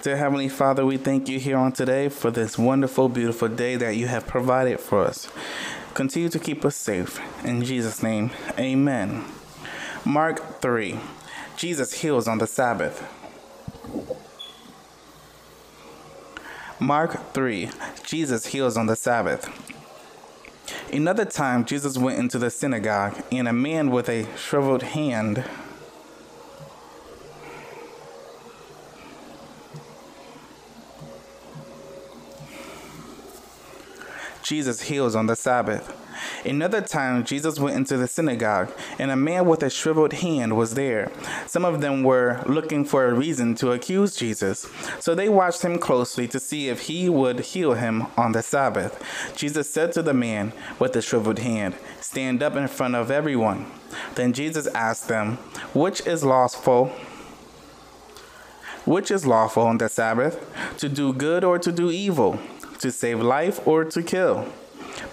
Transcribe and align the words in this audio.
Dear 0.00 0.16
Heavenly 0.16 0.48
Father, 0.48 0.86
we 0.86 0.96
thank 0.96 1.28
you 1.28 1.40
here 1.40 1.56
on 1.56 1.72
today 1.72 2.08
for 2.08 2.30
this 2.30 2.56
wonderful, 2.56 3.08
beautiful 3.08 3.48
day 3.48 3.74
that 3.74 3.96
you 3.96 4.06
have 4.06 4.28
provided 4.28 4.78
for 4.78 5.04
us. 5.04 5.28
Continue 5.92 6.28
to 6.28 6.38
keep 6.38 6.64
us 6.64 6.76
safe. 6.76 7.20
In 7.44 7.64
Jesus' 7.64 8.00
name, 8.00 8.30
amen. 8.56 9.24
Mark 10.04 10.60
3 10.60 11.00
Jesus 11.56 11.94
heals 11.94 12.28
on 12.28 12.38
the 12.38 12.46
Sabbath. 12.46 13.02
Mark 16.78 17.34
3 17.34 17.68
Jesus 18.04 18.46
heals 18.46 18.76
on 18.76 18.86
the 18.86 18.94
Sabbath. 18.94 19.50
Another 20.92 21.24
time, 21.24 21.64
Jesus 21.64 21.98
went 21.98 22.20
into 22.20 22.38
the 22.38 22.50
synagogue, 22.50 23.20
and 23.32 23.48
a 23.48 23.52
man 23.52 23.90
with 23.90 24.08
a 24.08 24.28
shriveled 24.36 24.82
hand 24.82 25.44
Jesus 34.48 34.80
heals 34.80 35.14
on 35.14 35.26
the 35.26 35.36
Sabbath. 35.36 35.94
Another 36.42 36.80
time, 36.80 37.22
Jesus 37.22 37.60
went 37.60 37.76
into 37.76 37.98
the 37.98 38.08
synagogue, 38.08 38.72
and 38.98 39.10
a 39.10 39.16
man 39.16 39.44
with 39.44 39.62
a 39.62 39.68
shriveled 39.68 40.14
hand 40.14 40.56
was 40.56 40.72
there. 40.72 41.12
Some 41.46 41.66
of 41.66 41.82
them 41.82 42.02
were 42.02 42.42
looking 42.46 42.86
for 42.86 43.04
a 43.04 43.12
reason 43.12 43.54
to 43.56 43.72
accuse 43.72 44.16
Jesus, 44.16 44.66
so 45.00 45.14
they 45.14 45.28
watched 45.28 45.60
him 45.60 45.78
closely 45.78 46.26
to 46.28 46.40
see 46.40 46.70
if 46.70 46.80
he 46.86 47.10
would 47.10 47.40
heal 47.40 47.74
him 47.74 48.06
on 48.16 48.32
the 48.32 48.42
Sabbath. 48.42 49.04
Jesus 49.36 49.68
said 49.68 49.92
to 49.92 50.02
the 50.02 50.14
man 50.14 50.54
with 50.78 50.94
the 50.94 51.02
shriveled 51.02 51.40
hand, 51.40 51.76
Stand 52.00 52.42
up 52.42 52.56
in 52.56 52.68
front 52.68 52.94
of 52.94 53.10
everyone. 53.10 53.70
Then 54.14 54.32
Jesus 54.32 54.66
asked 54.68 55.08
them, 55.08 55.36
Which 55.74 56.06
is 56.06 56.24
lawful? 56.24 56.86
Which 58.86 59.10
is 59.10 59.26
lawful 59.26 59.64
on 59.64 59.76
the 59.76 59.90
Sabbath? 59.90 60.42
To 60.78 60.88
do 60.88 61.12
good 61.12 61.44
or 61.44 61.58
to 61.58 61.70
do 61.70 61.90
evil? 61.90 62.40
To 62.80 62.92
save 62.92 63.20
life 63.20 63.66
or 63.66 63.84
to 63.84 64.02
kill? 64.02 64.46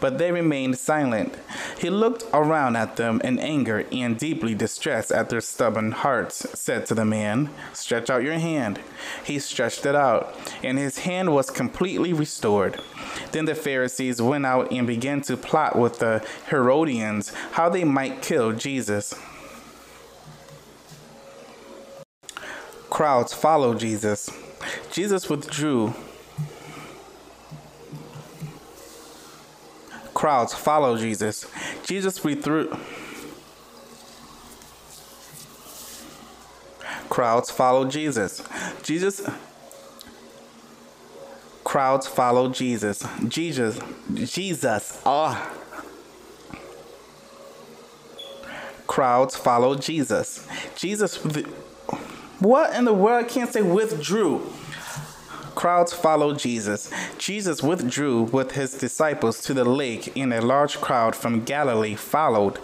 But 0.00 0.18
they 0.18 0.32
remained 0.32 0.78
silent. 0.78 1.34
He 1.78 1.90
looked 1.90 2.24
around 2.32 2.76
at 2.76 2.96
them 2.96 3.20
in 3.22 3.38
anger 3.38 3.86
and 3.92 4.18
deeply 4.18 4.54
distressed 4.54 5.12
at 5.12 5.30
their 5.30 5.40
stubborn 5.40 5.92
hearts, 5.92 6.46
said 6.58 6.86
to 6.86 6.94
the 6.94 7.04
man, 7.04 7.50
Stretch 7.72 8.10
out 8.10 8.22
your 8.22 8.38
hand. 8.38 8.80
He 9.24 9.38
stretched 9.38 9.86
it 9.86 9.94
out, 9.94 10.34
and 10.62 10.78
his 10.78 10.98
hand 10.98 11.34
was 11.34 11.50
completely 11.50 12.12
restored. 12.12 12.80
Then 13.32 13.44
the 13.44 13.54
Pharisees 13.54 14.20
went 14.20 14.46
out 14.46 14.70
and 14.72 14.86
began 14.86 15.20
to 15.22 15.36
plot 15.36 15.78
with 15.78 15.98
the 15.98 16.26
Herodians 16.48 17.32
how 17.52 17.68
they 17.68 17.84
might 17.84 18.22
kill 18.22 18.52
Jesus. 18.52 19.14
Crowds 22.90 23.34
followed 23.34 23.80
Jesus. 23.80 24.30
Jesus 24.92 25.28
withdrew 25.28 25.94
crowds 30.24 30.54
follow 30.54 30.96
Jesus. 30.96 31.46
Jesus 31.82 32.24
withdrew. 32.24 32.74
Crowds 37.10 37.50
follow 37.50 37.84
Jesus. 37.84 38.42
Jesus. 38.82 39.20
Crowds 41.62 42.06
follow 42.06 42.48
Jesus. 42.48 43.06
Jesus. 43.28 43.78
Jesus. 44.14 45.02
Ah. 45.04 45.52
Oh. 46.54 46.58
Crowds 48.86 49.36
follow 49.36 49.74
Jesus. 49.74 50.48
Jesus. 50.74 51.16
What 52.38 52.74
in 52.74 52.86
the 52.86 52.94
world? 52.94 53.26
I 53.26 53.28
can't 53.28 53.52
say 53.52 53.60
withdrew 53.60 54.50
crowds 55.54 55.92
followed 55.92 56.38
Jesus. 56.38 56.90
Jesus 57.18 57.62
withdrew 57.62 58.22
with 58.22 58.52
his 58.52 58.74
disciples 58.74 59.40
to 59.42 59.54
the 59.54 59.64
lake, 59.64 60.16
and 60.16 60.32
a 60.32 60.40
large 60.40 60.80
crowd 60.80 61.14
from 61.14 61.44
Galilee 61.44 61.94
followed. 61.94 62.56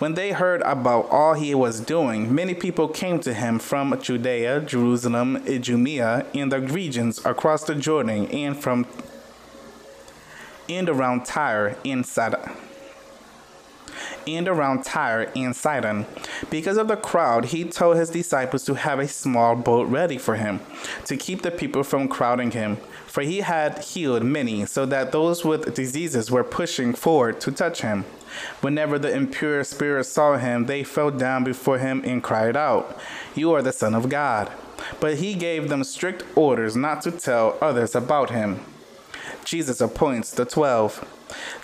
When 0.00 0.14
they 0.14 0.32
heard 0.32 0.62
about 0.62 1.08
all 1.10 1.34
he 1.34 1.54
was 1.54 1.80
doing, 1.80 2.34
many 2.34 2.54
people 2.54 2.88
came 2.88 3.20
to 3.20 3.34
him 3.34 3.58
from 3.58 3.98
Judea, 4.00 4.60
Jerusalem, 4.60 5.36
Idumea, 5.46 6.26
and 6.34 6.52
the 6.52 6.60
regions 6.60 7.24
across 7.24 7.64
the 7.64 7.74
Jordan, 7.74 8.26
and 8.26 8.56
from 8.56 8.86
and 10.68 10.88
around 10.88 11.24
Tyre 11.24 11.76
and 11.84 12.04
Sidon 12.04 12.50
and 14.36 14.48
around 14.48 14.84
Tyre 14.84 15.30
and 15.34 15.54
Sidon. 15.54 16.06
Because 16.50 16.76
of 16.76 16.88
the 16.88 16.96
crowd, 16.96 17.46
he 17.46 17.64
told 17.64 17.96
his 17.96 18.10
disciples 18.10 18.64
to 18.64 18.74
have 18.74 18.98
a 18.98 19.08
small 19.08 19.56
boat 19.56 19.88
ready 19.88 20.18
for 20.18 20.36
him, 20.36 20.60
to 21.06 21.16
keep 21.16 21.42
the 21.42 21.50
people 21.50 21.82
from 21.82 22.08
crowding 22.08 22.50
him. 22.50 22.76
For 23.06 23.22
he 23.22 23.40
had 23.40 23.78
healed 23.78 24.22
many, 24.22 24.66
so 24.66 24.86
that 24.86 25.12
those 25.12 25.44
with 25.44 25.74
diseases 25.74 26.30
were 26.30 26.44
pushing 26.44 26.92
forward 26.92 27.40
to 27.40 27.50
touch 27.50 27.80
him. 27.80 28.04
Whenever 28.60 28.98
the 28.98 29.12
impure 29.12 29.64
spirits 29.64 30.10
saw 30.10 30.36
him, 30.36 30.66
they 30.66 30.84
fell 30.84 31.10
down 31.10 31.44
before 31.44 31.78
him 31.78 32.02
and 32.04 32.22
cried 32.22 32.56
out, 32.56 32.98
You 33.34 33.52
are 33.52 33.62
the 33.62 33.72
Son 33.72 33.94
of 33.94 34.08
God. 34.08 34.52
But 35.00 35.18
he 35.18 35.34
gave 35.34 35.68
them 35.68 35.82
strict 35.84 36.24
orders 36.36 36.76
not 36.76 37.02
to 37.02 37.10
tell 37.10 37.58
others 37.60 37.94
about 37.94 38.30
him. 38.30 38.60
Jesus 39.44 39.80
appoints 39.80 40.30
the 40.30 40.44
twelve. 40.44 41.04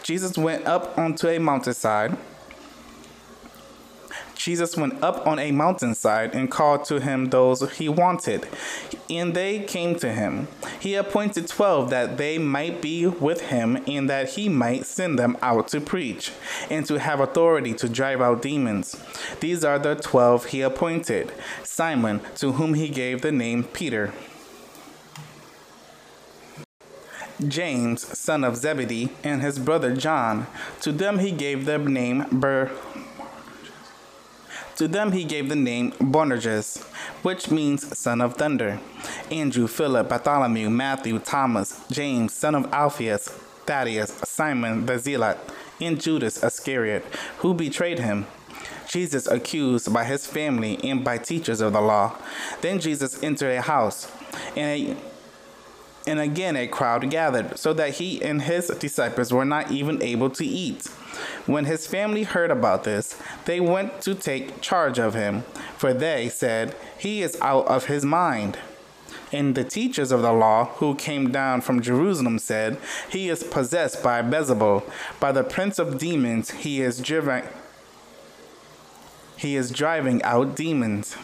Jesus 0.02 0.36
went 0.36 0.66
up 0.66 0.98
onto 0.98 1.28
a 1.28 1.38
mountainside 1.38 2.16
Jesus 4.44 4.76
went 4.76 5.02
up 5.02 5.26
on 5.26 5.38
a 5.38 5.52
mountainside 5.52 6.34
and 6.34 6.50
called 6.50 6.84
to 6.84 7.00
him 7.00 7.30
those 7.30 7.78
he 7.78 7.88
wanted, 7.88 8.46
and 9.08 9.32
they 9.32 9.60
came 9.60 9.94
to 9.94 10.12
him. 10.12 10.48
He 10.78 10.96
appointed 10.96 11.48
twelve 11.48 11.88
that 11.88 12.18
they 12.18 12.36
might 12.36 12.82
be 12.82 13.06
with 13.06 13.48
him 13.48 13.82
and 13.86 14.10
that 14.10 14.32
he 14.32 14.50
might 14.50 14.84
send 14.84 15.18
them 15.18 15.38
out 15.40 15.68
to 15.68 15.80
preach 15.80 16.30
and 16.68 16.84
to 16.84 16.98
have 16.98 17.20
authority 17.20 17.72
to 17.72 17.88
drive 17.88 18.20
out 18.20 18.42
demons. 18.42 19.02
These 19.40 19.64
are 19.64 19.78
the 19.78 19.94
twelve 19.94 20.44
he 20.44 20.60
appointed 20.60 21.32
Simon, 21.62 22.20
to 22.36 22.52
whom 22.52 22.74
he 22.74 22.90
gave 22.90 23.22
the 23.22 23.32
name 23.32 23.64
Peter. 23.64 24.12
James, 27.48 28.06
son 28.18 28.44
of 28.44 28.56
Zebedee, 28.56 29.08
and 29.22 29.40
his 29.40 29.58
brother 29.58 29.96
John. 29.96 30.46
To 30.82 30.92
them 30.92 31.20
he 31.20 31.30
gave 31.30 31.64
the 31.64 31.78
name 31.78 32.26
Ber. 32.30 32.70
To 34.76 34.88
them 34.88 35.12
he 35.12 35.24
gave 35.24 35.48
the 35.48 35.56
name 35.56 35.92
Boanerges, 36.00 36.82
which 37.22 37.50
means 37.50 37.96
son 37.96 38.20
of 38.20 38.34
thunder. 38.34 38.80
Andrew, 39.30 39.68
Philip, 39.68 40.08
Bartholomew, 40.08 40.68
Matthew, 40.68 41.20
Thomas, 41.20 41.80
James, 41.90 42.32
son 42.34 42.56
of 42.56 42.72
Alphaeus, 42.72 43.28
Thaddeus, 43.66 44.10
Simon 44.24 44.86
the 44.86 44.98
Zealot, 44.98 45.38
and 45.80 46.00
Judas 46.00 46.42
Iscariot, 46.42 47.04
who 47.38 47.54
betrayed 47.54 48.00
him. 48.00 48.26
Jesus 48.88 49.26
accused 49.26 49.92
by 49.92 50.04
his 50.04 50.26
family 50.26 50.78
and 50.82 51.04
by 51.04 51.18
teachers 51.18 51.60
of 51.60 51.72
the 51.72 51.80
law. 51.80 52.16
Then 52.60 52.80
Jesus 52.80 53.22
entered 53.22 53.50
a 53.56 53.62
house, 53.62 54.10
and 54.56 54.70
a 54.70 54.96
and 56.06 56.20
again 56.20 56.54
a 56.54 56.66
crowd 56.66 57.08
gathered, 57.10 57.58
so 57.58 57.72
that 57.72 57.94
he 57.94 58.22
and 58.22 58.42
his 58.42 58.68
disciples 58.68 59.32
were 59.32 59.44
not 59.44 59.70
even 59.70 60.02
able 60.02 60.28
to 60.30 60.44
eat. 60.44 60.86
When 61.46 61.64
his 61.64 61.86
family 61.86 62.22
heard 62.22 62.50
about 62.50 62.84
this, 62.84 63.20
they 63.44 63.60
went 63.60 64.00
to 64.02 64.14
take 64.14 64.60
charge 64.60 64.98
of 64.98 65.14
him, 65.14 65.42
for 65.76 65.92
they 65.92 66.28
said, 66.28 66.76
He 66.98 67.22
is 67.22 67.38
out 67.40 67.66
of 67.66 67.86
his 67.86 68.04
mind. 68.04 68.58
And 69.32 69.54
the 69.54 69.64
teachers 69.64 70.12
of 70.12 70.22
the 70.22 70.32
law 70.32 70.66
who 70.76 70.94
came 70.94 71.32
down 71.32 71.60
from 71.60 71.82
Jerusalem 71.82 72.38
said, 72.38 72.78
He 73.10 73.28
is 73.28 73.42
possessed 73.42 74.02
by 74.02 74.22
Beelzebul, 74.22 74.88
by 75.18 75.32
the 75.32 75.44
prince 75.44 75.78
of 75.78 75.98
demons, 75.98 76.50
he 76.50 76.80
is 76.80 77.00
driven 77.00 77.44
he 79.36 79.56
is 79.56 79.70
driving 79.70 80.22
out 80.22 80.56
demons. 80.56 81.16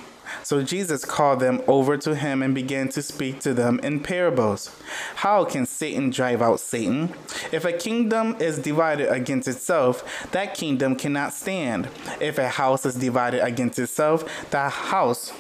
So 0.42 0.62
Jesus 0.62 1.04
called 1.04 1.41
them 1.41 1.62
over 1.66 1.96
to 1.98 2.14
him 2.14 2.42
and 2.42 2.54
began 2.54 2.88
to 2.91 3.02
speak 3.02 3.41
to 3.41 3.54
them 3.54 3.80
in 3.82 4.00
parables. 4.00 4.70
How 5.16 5.44
can 5.44 5.66
Satan 5.66 6.10
drive 6.10 6.43
out 6.43 6.60
Satan? 6.60 7.14
If 7.52 7.64
a 7.64 7.72
kingdom 7.72 8.37
is 8.40 8.58
divided 8.58 9.10
against 9.10 9.49
itself, 9.49 10.28
that 10.32 10.55
kingdom 10.55 10.96
cannot 10.96 11.32
stand. 11.32 11.88
If 12.20 12.38
a 12.38 12.49
house 12.49 12.84
is 12.87 12.94
divided 12.94 13.44
against 13.44 13.78
itself, 13.78 14.50
that 14.50 14.72
house 14.72 15.32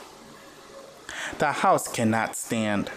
the 1.38 1.52
house 1.52 1.88
cannot 1.88 2.36
stand. 2.36 2.90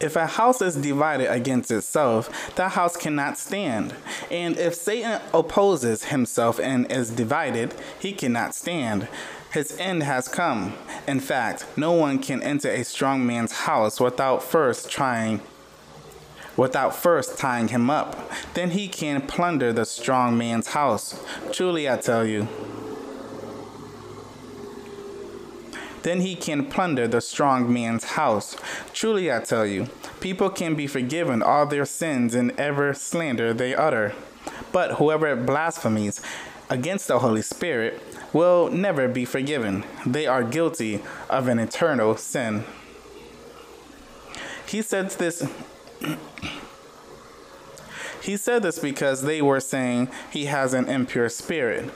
If 0.00 0.14
a 0.14 0.26
house 0.26 0.62
is 0.62 0.76
divided 0.76 1.30
against 1.30 1.70
itself, 1.70 2.54
that 2.54 2.72
house 2.72 2.96
cannot 2.96 3.36
stand. 3.36 3.94
And 4.30 4.56
if 4.56 4.74
Satan 4.74 5.20
opposes 5.34 6.04
himself 6.04 6.60
and 6.60 6.90
is 6.90 7.10
divided, 7.10 7.74
he 7.98 8.12
cannot 8.12 8.54
stand. 8.54 9.08
His 9.52 9.76
end 9.78 10.04
has 10.04 10.28
come. 10.28 10.74
In 11.06 11.20
fact, 11.20 11.66
no 11.76 11.92
one 11.92 12.20
can 12.20 12.42
enter 12.42 12.68
a 12.68 12.84
strong 12.84 13.26
man's 13.26 13.52
house 13.52 13.98
without 14.00 14.42
first 14.42 14.90
trying 14.90 15.40
without 16.56 16.94
first 16.94 17.38
tying 17.38 17.68
him 17.68 17.88
up. 17.88 18.30
Then 18.54 18.72
he 18.72 18.88
can 18.88 19.22
plunder 19.22 19.72
the 19.72 19.86
strong 19.86 20.36
man's 20.36 20.68
house. 20.68 21.24
Truly 21.52 21.88
I 21.88 21.96
tell 21.96 22.26
you, 22.26 22.48
then 26.08 26.22
he 26.22 26.34
can 26.34 26.64
plunder 26.64 27.06
the 27.06 27.20
strong 27.20 27.70
man's 27.70 28.04
house. 28.04 28.56
Truly 28.94 29.30
I 29.30 29.40
tell 29.40 29.66
you, 29.66 29.88
people 30.20 30.48
can 30.48 30.74
be 30.74 30.86
forgiven 30.86 31.42
all 31.42 31.66
their 31.66 31.84
sins 31.84 32.34
and 32.34 32.50
ever 32.58 32.94
slander 32.94 33.52
they 33.52 33.74
utter. 33.74 34.14
But 34.72 34.92
whoever 34.92 35.36
blasphemies 35.36 36.22
against 36.70 37.08
the 37.08 37.18
Holy 37.18 37.42
Spirit 37.42 38.02
will 38.32 38.70
never 38.70 39.06
be 39.06 39.26
forgiven. 39.26 39.84
They 40.06 40.26
are 40.26 40.42
guilty 40.42 41.02
of 41.28 41.46
an 41.46 41.58
eternal 41.58 42.16
sin. 42.16 42.64
He 44.66 44.80
said 44.80 45.10
this 45.10 45.46
He 48.22 48.36
said 48.36 48.62
this 48.62 48.78
because 48.78 49.22
they 49.22 49.40
were 49.40 49.60
saying 49.60 50.08
he 50.30 50.46
has 50.46 50.74
an 50.74 50.88
impure 50.88 51.28
spirit. 51.28 51.90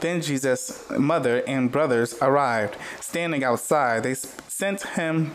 Then 0.00 0.20
Jesus' 0.20 0.90
mother 0.90 1.42
and 1.46 1.70
brothers 1.70 2.14
arrived. 2.20 2.76
Standing 3.00 3.44
outside, 3.44 4.02
they 4.02 4.14
sent 4.14 4.82
him. 4.82 5.32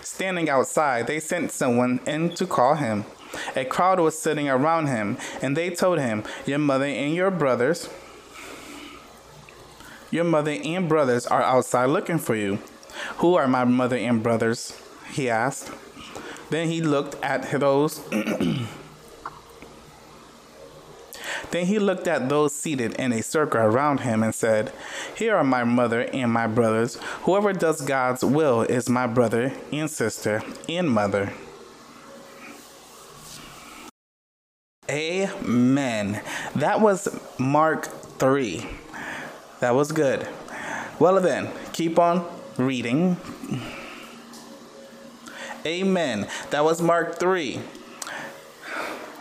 Standing 0.00 0.48
outside, 0.48 1.06
they 1.06 1.20
sent 1.20 1.52
someone 1.52 2.00
in 2.06 2.30
to 2.34 2.46
call 2.46 2.74
him. 2.74 3.04
A 3.56 3.64
crowd 3.64 3.98
was 3.98 4.18
sitting 4.18 4.48
around 4.48 4.86
him, 4.88 5.16
and 5.40 5.56
they 5.56 5.70
told 5.70 5.98
him, 5.98 6.22
Your 6.46 6.58
mother 6.58 6.84
and 6.84 7.14
your 7.14 7.30
brothers, 7.30 7.88
your 10.10 10.24
mother 10.24 10.58
and 10.62 10.88
brothers 10.88 11.26
are 11.26 11.42
outside 11.42 11.86
looking 11.86 12.18
for 12.18 12.34
you. 12.34 12.58
Who 13.16 13.34
are 13.34 13.48
my 13.48 13.64
mother 13.64 13.96
and 13.96 14.22
brothers? 14.22 14.78
He 15.10 15.30
asked. 15.30 15.70
Then 16.50 16.68
he 16.68 16.82
looked 16.82 17.16
at 17.22 17.50
those 17.58 18.00
Then 21.52 21.66
he 21.66 21.78
looked 21.78 22.08
at 22.08 22.30
those 22.30 22.54
seated 22.54 22.94
in 22.94 23.12
a 23.12 23.22
circle 23.22 23.60
around 23.60 24.00
him 24.00 24.22
and 24.22 24.34
said, 24.34 24.72
Here 25.14 25.36
are 25.36 25.44
my 25.44 25.64
mother 25.64 26.08
and 26.12 26.32
my 26.32 26.46
brothers. 26.46 26.96
Whoever 27.24 27.52
does 27.52 27.82
God's 27.82 28.24
will 28.24 28.62
is 28.62 28.88
my 28.88 29.06
brother 29.06 29.52
and 29.70 29.90
sister 29.90 30.42
and 30.66 30.90
mother. 30.90 31.34
Amen. 34.90 36.22
That 36.56 36.80
was 36.80 37.20
Mark 37.38 37.84
3. 37.84 38.66
That 39.60 39.74
was 39.74 39.92
good. 39.92 40.26
Well, 40.98 41.20
then, 41.20 41.50
keep 41.74 41.98
on 41.98 42.26
reading. 42.56 43.18
Amen. 45.66 46.28
That 46.50 46.64
was 46.64 46.80
Mark 46.80 47.18
3. 47.18 47.60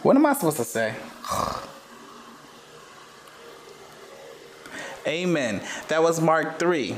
What 0.02 0.16
am 0.16 0.26
I 0.26 0.34
supposed 0.34 0.58
to 0.58 0.64
say? 0.64 0.96
Amen. 5.08 5.62
That 5.88 6.04
was 6.04 6.22
Mark 6.22 6.60
3. 6.60 6.96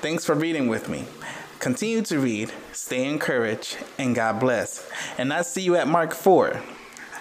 Thanks 0.00 0.24
for 0.24 0.34
reading 0.34 0.68
with 0.68 0.88
me. 0.88 1.06
Continue 1.58 2.02
to 2.02 2.18
read, 2.18 2.52
stay 2.72 3.08
encouraged, 3.08 3.78
and 3.98 4.14
God 4.14 4.38
bless. 4.40 4.88
And 5.16 5.32
I 5.32 5.42
see 5.42 5.62
you 5.62 5.76
at 5.76 5.88
Mark 5.88 6.12
4. 6.12 6.60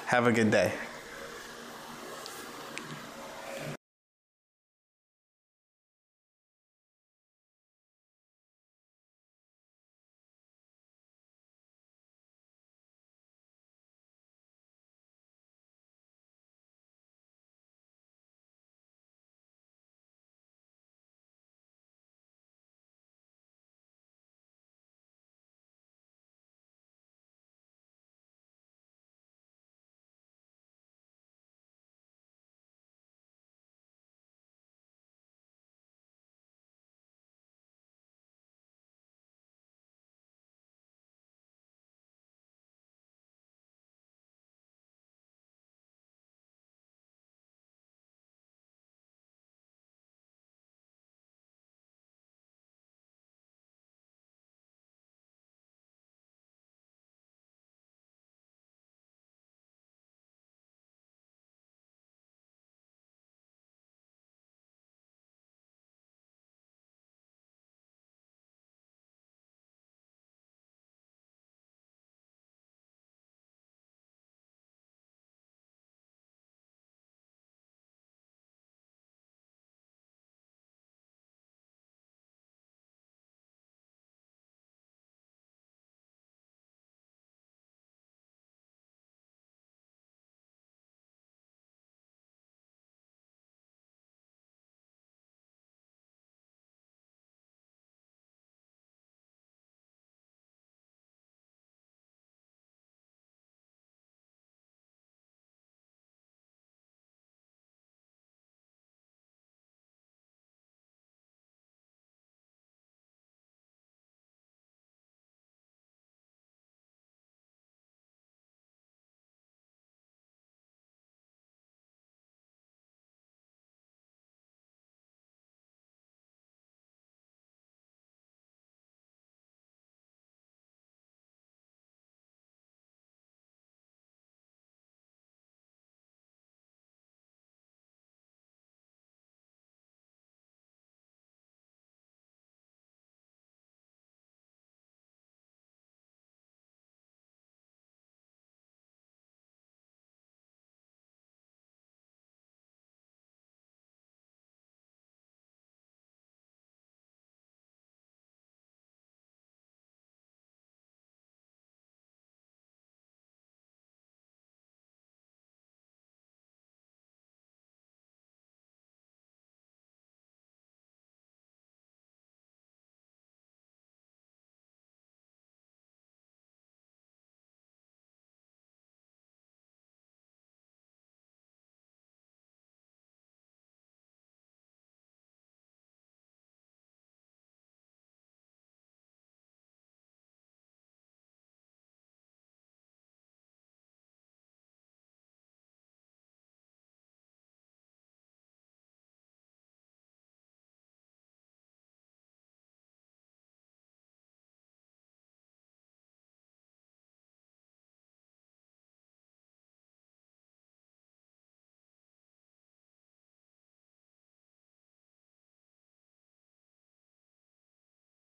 Have 0.08 0.28
a 0.28 0.32
good 0.32 0.52
day. 0.52 0.74